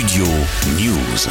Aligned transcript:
Studio 0.00 0.24
News. 0.78 1.28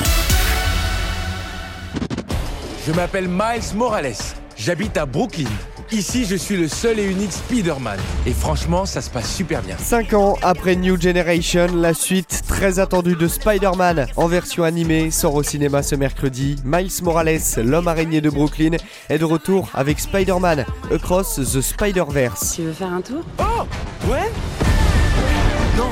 Je 2.86 2.92
m'appelle 2.92 3.28
Miles 3.28 3.76
Morales. 3.76 4.14
J'habite 4.56 4.96
à 4.96 5.08
Brooklyn. 5.08 5.50
Ici, 5.92 6.24
je 6.26 6.36
suis 6.36 6.56
le 6.56 6.68
seul 6.68 7.00
et 7.00 7.04
unique 7.04 7.32
Spider-Man. 7.32 7.98
Et 8.28 8.32
franchement, 8.32 8.86
ça 8.86 9.02
se 9.02 9.10
passe 9.10 9.34
super 9.34 9.64
bien. 9.64 9.76
5 9.76 10.14
ans 10.14 10.38
après 10.44 10.76
New 10.76 11.02
Generation, 11.02 11.66
la 11.74 11.96
suite 11.96 12.44
très 12.48 12.78
attendue 12.78 13.16
de 13.16 13.28
Spider-Man 13.28 14.06
en 14.16 14.28
version 14.28 14.64
animée 14.64 15.10
sort 15.10 15.34
au 15.34 15.42
cinéma 15.42 15.82
ce 15.82 15.96
mercredi. 15.96 16.58
Miles 16.64 16.92
Morales, 17.02 17.40
l'homme 17.58 17.88
araignée 17.88 18.22
de 18.22 18.30
Brooklyn, 18.30 18.78
est 19.10 19.18
de 19.18 19.26
retour 19.26 19.68
avec 19.74 20.00
Spider-Man 20.00 20.66
Across 20.94 21.38
the 21.38 21.62
Spider-Verse. 21.62 22.54
Tu 22.56 22.62
veux 22.62 22.74
faire 22.74 22.94
un 22.94 23.02
tour? 23.02 23.24
Oh 23.40 23.64
Ouais 24.08 24.30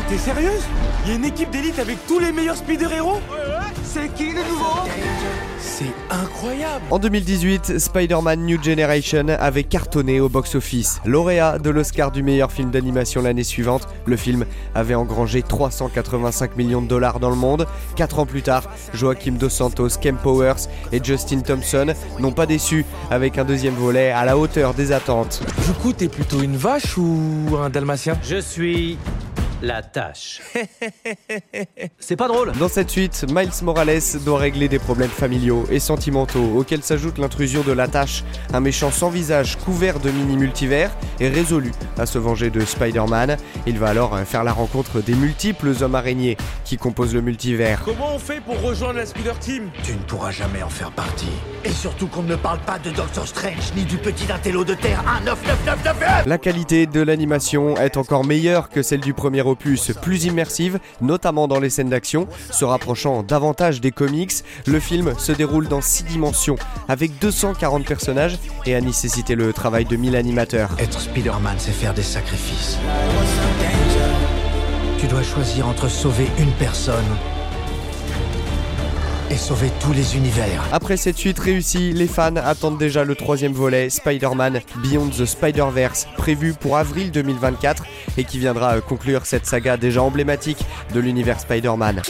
t'es 0.10 0.18
sérieuse 0.18 0.64
Il 1.06 1.10
y 1.10 1.14
a 1.14 1.16
une 1.18 1.26
équipe 1.26 1.50
d'élite 1.52 1.80
avec 1.80 1.98
tous 2.08 2.20
les 2.20 2.32
meilleurs 2.32 2.56
Spider-Héros 2.56 3.20
C'est 3.84 4.14
qui 4.14 4.32
le 4.32 4.44
nouveau? 4.44 4.88
C'est 5.60 5.92
incroyable! 6.10 6.86
En 6.92 7.00
2018, 7.00 7.78
Spider-Man 7.78 8.46
New 8.46 8.62
Generation 8.62 9.28
avait 9.40 9.64
cartonné 9.64 10.20
au 10.20 10.30
box-office. 10.30 11.02
Lauréat 11.06 11.60
de 11.60 11.70
l'Oscar 11.70 12.12
du 12.12 12.24
meilleur 12.24 12.52
film 12.52 12.72
d'animation 12.72 13.22
l'année 13.22 13.44
suivante, 13.44 13.88
le 14.06 14.18
film 14.18 14.46
avait 14.76 14.96
engrangé 14.96 15.44
385 15.44 16.56
millions 16.56 16.82
de 16.82 16.88
dollars 16.88 17.20
dans 17.20 17.30
le 17.30 17.36
monde. 17.36 17.68
Quatre 17.96 18.20
ans 18.20 18.26
plus 18.26 18.42
tard, 18.42 18.64
Joaquim 18.94 19.34
Dos 19.34 19.50
Santos, 19.50 19.90
Kem 20.02 20.18
Powers 20.18 20.68
et 20.92 21.04
Justin 21.04 21.42
Thompson 21.42 21.94
n'ont 22.20 22.32
pas 22.32 22.46
déçu 22.46 22.86
avec 23.12 23.38
un 23.38 23.46
deuxième 23.46 23.76
volet 23.76 24.12
à 24.12 24.26
la 24.26 24.38
hauteur 24.38 24.74
des 24.74 24.92
attentes. 24.92 25.44
Du 25.66 25.74
coup, 25.74 25.94
t'es 25.94 26.08
plutôt 26.08 26.42
une 26.42 26.58
vache 26.58 26.98
ou 26.98 27.58
un 27.62 27.70
dalmatien? 27.70 28.18
Je 28.24 28.38
suis 28.38 28.98
la 29.62 29.82
tâche. 29.82 30.42
C'est 32.00 32.16
pas 32.16 32.28
drôle. 32.28 32.52
Dans 32.60 32.68
cette 32.68 32.90
suite, 32.90 33.26
Miles 33.30 33.50
Morales 33.64 34.02
doit 34.26 34.40
régler 34.40 34.68
des 34.68 34.80
problèmes 34.80 35.10
familiaux 35.10 35.66
et 35.70 35.80
sentimentaux 35.80 36.58
auxquels 36.58 36.84
s'ajoute 36.84 37.18
l'intrusion 37.18 37.62
de 37.62 37.72
la 37.72 37.88
tâche, 37.88 38.24
un 38.54 38.60
méchant 38.60 38.92
sans 38.92 39.10
visage 39.10 39.58
couvert 39.58 40.00
de 40.00 40.10
mini-multivers 40.12 40.92
et 41.20 41.30
résolu 41.30 41.72
à 41.98 42.06
se 42.06 42.18
venger 42.18 42.50
de 42.50 42.62
Spider-Man. 42.62 43.38
Il 43.66 43.80
va 43.80 43.90
alors 43.90 44.18
faire 44.20 44.44
la 44.44 44.54
rencontre 44.54 45.02
des 45.02 45.16
multiples 45.16 45.74
hommes 45.82 45.96
araignées 45.96 46.38
qui 46.68 46.78
composent 46.78 47.14
le 47.14 47.22
multivers. 47.22 47.82
Comment 47.86 48.14
on 48.14 48.20
fait 48.20 48.42
pour 48.42 48.62
rejoindre 48.62 49.00
la 49.00 49.06
Spider 49.06 49.32
Team 49.40 49.70
Tu 49.84 49.94
ne 49.94 50.00
pourras 50.00 50.32
jamais 50.32 50.62
en 50.62 50.70
faire 50.70 50.92
partie. 50.92 51.26
Et 51.64 51.72
surtout 51.72 52.08
qu'on 52.08 52.24
ne 52.24 52.36
parle 52.36 52.60
pas 52.60 52.78
de 52.78 52.92
Doctor 52.92 53.26
Strange 53.26 53.72
ni 53.78 53.84
du 53.86 53.98
petit 53.98 54.30
intello 54.30 54.66
de 54.66 54.74
Terre 54.74 55.02
19999 55.24 56.26
La 56.26 56.38
qualité 56.38 56.86
de 56.86 57.02
l'animation 57.02 57.78
est 57.78 57.96
encore 57.96 58.26
meilleure 58.26 58.70
que 58.70 58.82
celle 58.82 59.00
du 59.00 59.14
premier 59.14 59.42
opus, 59.44 59.94
plus 60.02 60.26
immersive, 60.26 60.80
notamment 61.00 61.48
dans 61.48 61.62
les 61.62 61.70
scènes 61.70 61.90
d'action, 61.90 62.28
se 62.52 62.66
rapprochant 62.66 63.24
davantage 63.24 63.80
des 63.80 63.92
comics. 63.92 64.34
Le 64.66 64.82
film 64.82 65.14
se 65.18 65.32
déroule 65.32 65.70
dans 65.70 65.82
6 65.82 66.04
dimensions, 66.04 66.58
avec 66.90 67.18
240 67.20 67.86
personnages 67.86 68.38
et 68.66 68.76
a 68.76 68.82
nécessité 68.82 69.36
le 69.36 69.54
travail 69.54 69.86
de 69.86 69.96
1000 69.96 70.18
animateurs. 70.18 70.72
Être 70.80 71.00
Spider-Man, 71.00 71.56
c'est 71.60 71.72
faire 71.72 71.94
des 71.94 72.04
sacrifices. 72.04 72.78
Tu 75.00 75.06
dois 75.06 75.22
choisir 75.22 75.68
entre 75.68 75.88
sauver 75.90 76.28
une 76.40 76.52
personne 76.54 77.06
et 79.30 79.36
sauver 79.36 79.70
tous 79.80 79.94
les 79.94 80.16
univers. 80.18 80.64
Après 80.72 80.98
cette 80.98 81.18
suite 81.18 81.38
réussie, 81.38 81.94
les 81.94 82.08
fans 82.08 82.36
attendent 82.38 82.80
déjà 82.80 83.04
le 83.04 83.14
troisième 83.14 83.52
volet, 83.54 83.92
Spider-Man 83.92 84.62
Beyond 84.78 85.10
the 85.10 85.26
Spider-Verse, 85.26 86.08
prévu 86.18 86.54
pour 86.54 86.78
avril 86.78 87.12
2024 87.12 87.86
et 88.18 88.24
qui 88.24 88.40
viendra 88.40 88.78
euh, 88.78 88.82
conclure 88.82 89.26
cette 89.28 89.46
saga 89.46 89.78
déjà 89.78 90.02
emblématique 90.02 90.66
de 90.94 91.00
l'univers 91.00 91.40
Spider-Man. 91.40 92.02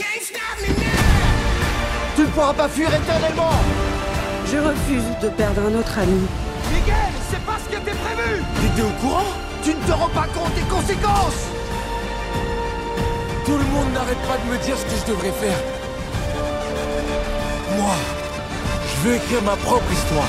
Tu 2.16 2.22
ne 2.22 2.26
pourras 2.28 2.54
pas 2.54 2.68
fuir 2.68 2.88
éternellement 2.88 3.52
Je 4.50 4.56
refuse 4.56 5.04
de 5.22 5.28
perdre 5.28 5.60
un 5.60 5.78
autre 5.78 5.98
ami. 5.98 6.20
Miguel, 6.72 6.96
c'est 7.30 7.44
pas 7.44 7.58
ce 7.62 7.68
qui 7.68 7.76
était 7.76 7.96
prévu 7.96 8.42
T'étais 8.62 8.82
au 8.88 8.92
courant? 9.02 9.34
Tu 9.62 9.70
ne 9.70 9.86
te 9.86 9.92
rends 9.92 10.08
pas 10.08 10.26
compte 10.34 10.54
des 10.54 10.62
conséquences 10.62 11.57
Tout 13.48 13.56
le 13.56 13.64
monde 13.64 13.90
n'arrête 13.94 14.18
pas 14.28 14.36
de 14.36 14.52
me 14.52 14.62
dire 14.62 14.76
ce 14.76 14.84
que 14.84 15.00
je 15.00 15.10
devrais 15.10 15.32
faire. 15.32 15.56
Moi, 17.78 17.94
je 18.84 19.08
veux 19.08 19.16
écrire 19.16 19.40
ma 19.40 19.56
propre 19.56 19.90
histoire. 19.90 20.28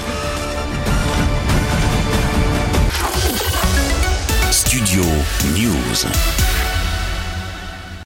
Studio 4.51 5.03
News. 5.53 6.05